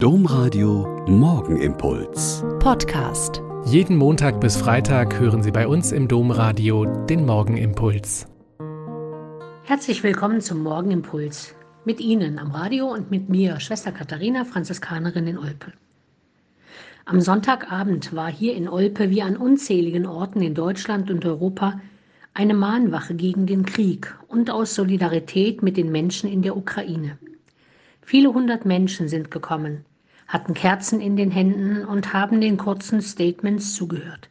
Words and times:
Domradio 0.00 1.04
Morgenimpuls. 1.08 2.44
Podcast. 2.60 3.42
Jeden 3.64 3.96
Montag 3.96 4.40
bis 4.40 4.56
Freitag 4.56 5.18
hören 5.18 5.42
Sie 5.42 5.50
bei 5.50 5.66
uns 5.66 5.90
im 5.90 6.06
Domradio 6.06 6.84
den 7.06 7.26
Morgenimpuls. 7.26 8.28
Herzlich 9.64 10.04
willkommen 10.04 10.40
zum 10.40 10.62
Morgenimpuls. 10.62 11.52
Mit 11.84 11.98
Ihnen 11.98 12.38
am 12.38 12.52
Radio 12.52 12.86
und 12.86 13.10
mit 13.10 13.28
mir, 13.28 13.58
Schwester 13.58 13.90
Katharina, 13.90 14.44
Franziskanerin 14.44 15.26
in 15.26 15.36
Olpe. 15.36 15.72
Am 17.04 17.20
Sonntagabend 17.20 18.14
war 18.14 18.30
hier 18.30 18.54
in 18.54 18.68
Olpe 18.68 19.10
wie 19.10 19.22
an 19.22 19.36
unzähligen 19.36 20.06
Orten 20.06 20.42
in 20.42 20.54
Deutschland 20.54 21.10
und 21.10 21.26
Europa 21.26 21.80
eine 22.34 22.54
Mahnwache 22.54 23.16
gegen 23.16 23.46
den 23.46 23.66
Krieg 23.66 24.16
und 24.28 24.48
aus 24.48 24.76
Solidarität 24.76 25.64
mit 25.64 25.76
den 25.76 25.90
Menschen 25.90 26.30
in 26.30 26.42
der 26.42 26.56
Ukraine. 26.56 27.18
Viele 28.00 28.32
hundert 28.32 28.64
Menschen 28.64 29.06
sind 29.08 29.30
gekommen, 29.30 29.84
hatten 30.28 30.54
Kerzen 30.54 31.00
in 31.00 31.16
den 31.16 31.30
Händen 31.30 31.84
und 31.84 32.12
haben 32.12 32.40
den 32.40 32.58
kurzen 32.58 33.00
Statements 33.00 33.74
zugehört. 33.74 34.28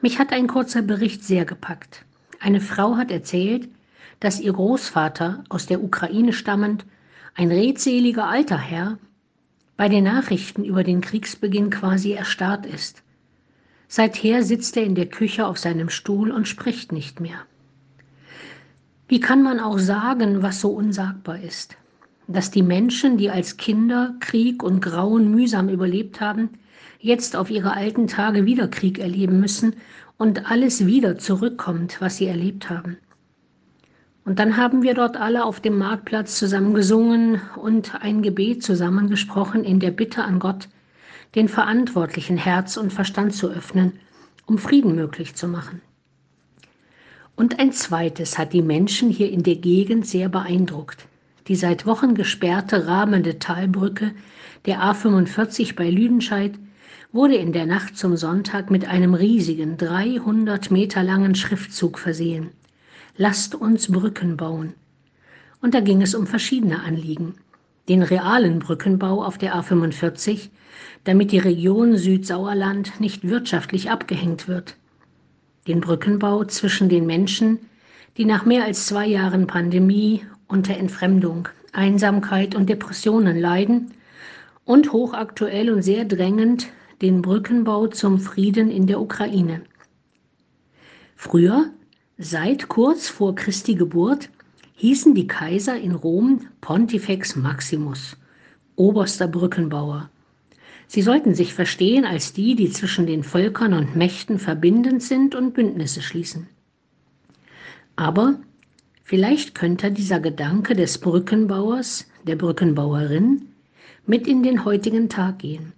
Mich 0.00 0.18
hat 0.18 0.32
ein 0.32 0.46
kurzer 0.46 0.82
Bericht 0.82 1.24
sehr 1.24 1.44
gepackt. 1.44 2.04
Eine 2.38 2.60
Frau 2.60 2.96
hat 2.96 3.10
erzählt, 3.10 3.68
dass 4.20 4.38
ihr 4.38 4.52
Großvater, 4.52 5.44
aus 5.48 5.66
der 5.66 5.82
Ukraine 5.82 6.32
stammend, 6.32 6.84
ein 7.34 7.50
redseliger 7.50 8.28
alter 8.28 8.58
Herr, 8.58 8.98
bei 9.76 9.88
den 9.88 10.04
Nachrichten 10.04 10.64
über 10.64 10.84
den 10.84 11.00
Kriegsbeginn 11.00 11.70
quasi 11.70 12.12
erstarrt 12.12 12.66
ist. 12.66 13.02
Seither 13.86 14.42
sitzt 14.42 14.76
er 14.76 14.84
in 14.84 14.94
der 14.94 15.06
Küche 15.06 15.46
auf 15.46 15.56
seinem 15.58 15.88
Stuhl 15.88 16.30
und 16.30 16.46
spricht 16.46 16.92
nicht 16.92 17.20
mehr. 17.20 17.40
Wie 19.08 19.20
kann 19.20 19.42
man 19.42 19.58
auch 19.58 19.78
sagen, 19.78 20.42
was 20.42 20.60
so 20.60 20.70
unsagbar 20.70 21.40
ist? 21.40 21.76
Dass 22.28 22.50
die 22.50 22.62
Menschen, 22.62 23.16
die 23.16 23.30
als 23.30 23.56
Kinder 23.56 24.14
Krieg 24.20 24.62
und 24.62 24.80
Grauen 24.80 25.30
mühsam 25.30 25.68
überlebt 25.68 26.20
haben, 26.20 26.50
jetzt 27.00 27.34
auf 27.34 27.50
ihre 27.50 27.72
alten 27.72 28.06
Tage 28.06 28.44
wieder 28.44 28.68
Krieg 28.68 28.98
erleben 28.98 29.40
müssen 29.40 29.76
und 30.18 30.50
alles 30.50 30.84
wieder 30.84 31.16
zurückkommt, 31.16 32.00
was 32.00 32.18
sie 32.18 32.26
erlebt 32.26 32.68
haben. 32.68 32.98
Und 34.26 34.38
dann 34.38 34.58
haben 34.58 34.82
wir 34.82 34.92
dort 34.92 35.16
alle 35.16 35.42
auf 35.42 35.58
dem 35.60 35.78
Marktplatz 35.78 36.38
zusammen 36.38 36.74
gesungen 36.74 37.40
und 37.56 37.94
ein 38.02 38.20
Gebet 38.20 38.62
zusammengesprochen 38.62 39.64
in 39.64 39.80
der 39.80 39.90
Bitte 39.90 40.22
an 40.22 40.38
Gott, 40.38 40.68
den 41.34 41.48
Verantwortlichen 41.48 42.36
Herz 42.36 42.76
und 42.76 42.92
Verstand 42.92 43.34
zu 43.34 43.48
öffnen, 43.48 43.94
um 44.44 44.58
Frieden 44.58 44.94
möglich 44.94 45.34
zu 45.34 45.48
machen. 45.48 45.80
Und 47.36 47.58
ein 47.58 47.72
zweites 47.72 48.36
hat 48.36 48.52
die 48.52 48.62
Menschen 48.62 49.08
hier 49.08 49.30
in 49.30 49.44
der 49.44 49.56
Gegend 49.56 50.06
sehr 50.06 50.28
beeindruckt. 50.28 51.06
Die 51.48 51.56
seit 51.56 51.86
Wochen 51.86 52.14
gesperrte 52.14 52.86
rahmende 52.86 53.38
Talbrücke 53.38 54.12
der 54.66 54.80
A45 54.82 55.74
bei 55.74 55.88
Lüdenscheid 55.88 56.52
wurde 57.10 57.36
in 57.36 57.54
der 57.54 57.64
Nacht 57.64 57.96
zum 57.96 58.18
Sonntag 58.18 58.70
mit 58.70 58.86
einem 58.86 59.14
riesigen 59.14 59.78
300 59.78 60.70
Meter 60.70 61.02
langen 61.02 61.34
Schriftzug 61.34 61.98
versehen. 61.98 62.50
Lasst 63.16 63.54
uns 63.54 63.90
Brücken 63.90 64.36
bauen. 64.36 64.74
Und 65.62 65.72
da 65.72 65.80
ging 65.80 66.02
es 66.02 66.14
um 66.14 66.26
verschiedene 66.26 66.82
Anliegen. 66.82 67.34
Den 67.88 68.02
realen 68.02 68.58
Brückenbau 68.58 69.24
auf 69.24 69.38
der 69.38 69.56
A45, 69.56 70.50
damit 71.04 71.32
die 71.32 71.38
Region 71.38 71.96
Südsauerland 71.96 73.00
nicht 73.00 73.26
wirtschaftlich 73.26 73.90
abgehängt 73.90 74.48
wird. 74.48 74.76
Den 75.66 75.80
Brückenbau 75.80 76.44
zwischen 76.44 76.90
den 76.90 77.06
Menschen, 77.06 77.58
die 78.18 78.26
nach 78.26 78.44
mehr 78.44 78.64
als 78.64 78.86
zwei 78.86 79.06
Jahren 79.06 79.46
Pandemie 79.46 80.22
unter 80.48 80.76
Entfremdung, 80.76 81.48
Einsamkeit 81.72 82.54
und 82.54 82.68
Depressionen 82.68 83.38
leiden 83.38 83.92
und 84.64 84.92
hochaktuell 84.92 85.70
und 85.70 85.82
sehr 85.82 86.04
drängend 86.04 86.68
den 87.02 87.22
Brückenbau 87.22 87.86
zum 87.86 88.18
Frieden 88.18 88.70
in 88.70 88.86
der 88.86 89.00
Ukraine. 89.00 89.62
Früher, 91.14 91.70
seit 92.16 92.68
kurz 92.68 93.08
vor 93.08 93.34
Christi 93.34 93.74
Geburt, 93.74 94.30
hießen 94.74 95.14
die 95.14 95.26
Kaiser 95.26 95.76
in 95.76 95.92
Rom 95.92 96.46
Pontifex 96.60 97.36
Maximus, 97.36 98.16
oberster 98.76 99.28
Brückenbauer. 99.28 100.10
Sie 100.86 101.02
sollten 101.02 101.34
sich 101.34 101.52
verstehen 101.52 102.04
als 102.04 102.32
die, 102.32 102.54
die 102.54 102.70
zwischen 102.70 103.06
den 103.06 103.22
Völkern 103.22 103.74
und 103.74 103.94
Mächten 103.94 104.38
verbindend 104.38 105.02
sind 105.02 105.34
und 105.34 105.52
Bündnisse 105.52 106.00
schließen. 106.00 106.48
Aber 107.96 108.38
Vielleicht 109.08 109.54
könnte 109.54 109.90
dieser 109.90 110.20
Gedanke 110.20 110.74
des 110.74 110.98
Brückenbauers, 110.98 112.06
der 112.26 112.36
Brückenbauerin, 112.36 113.40
mit 114.06 114.26
in 114.26 114.42
den 114.42 114.66
heutigen 114.66 115.08
Tag 115.08 115.38
gehen. 115.38 115.72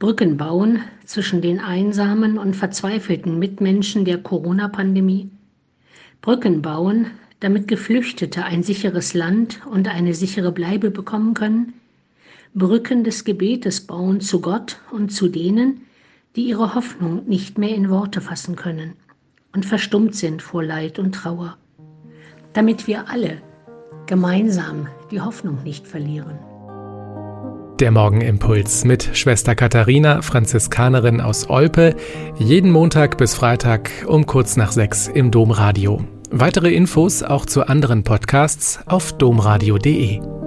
Brücken 0.00 0.36
bauen 0.36 0.80
zwischen 1.04 1.40
den 1.40 1.60
einsamen 1.60 2.36
und 2.36 2.56
verzweifelten 2.56 3.38
Mitmenschen 3.38 4.04
der 4.04 4.18
Corona-Pandemie. 4.18 5.30
Brücken 6.20 6.60
bauen, 6.60 7.12
damit 7.38 7.68
Geflüchtete 7.68 8.44
ein 8.44 8.64
sicheres 8.64 9.14
Land 9.14 9.64
und 9.70 9.86
eine 9.86 10.12
sichere 10.12 10.50
Bleibe 10.50 10.90
bekommen 10.90 11.34
können. 11.34 11.74
Brücken 12.54 13.04
des 13.04 13.22
Gebetes 13.22 13.82
bauen 13.82 14.20
zu 14.20 14.40
Gott 14.40 14.80
und 14.90 15.12
zu 15.12 15.28
denen, 15.28 15.82
die 16.34 16.48
ihre 16.48 16.74
Hoffnung 16.74 17.24
nicht 17.28 17.56
mehr 17.56 17.76
in 17.76 17.88
Worte 17.88 18.20
fassen 18.20 18.56
können 18.56 18.94
und 19.54 19.64
verstummt 19.64 20.16
sind 20.16 20.42
vor 20.42 20.64
Leid 20.64 20.98
und 20.98 21.14
Trauer 21.14 21.56
damit 22.52 22.86
wir 22.86 23.08
alle 23.08 23.38
gemeinsam 24.06 24.88
die 25.10 25.20
Hoffnung 25.20 25.62
nicht 25.62 25.86
verlieren. 25.86 26.38
Der 27.80 27.92
Morgenimpuls 27.92 28.84
mit 28.84 29.10
Schwester 29.12 29.54
Katharina, 29.54 30.20
Franziskanerin 30.22 31.20
aus 31.20 31.48
Olpe, 31.48 31.94
jeden 32.36 32.72
Montag 32.72 33.18
bis 33.18 33.34
Freitag 33.34 33.90
um 34.06 34.26
kurz 34.26 34.56
nach 34.56 34.72
sechs 34.72 35.06
im 35.06 35.30
Domradio. 35.30 36.02
Weitere 36.30 36.74
Infos 36.74 37.22
auch 37.22 37.46
zu 37.46 37.68
anderen 37.68 38.02
Podcasts 38.02 38.80
auf 38.86 39.12
domradio.de. 39.16 40.37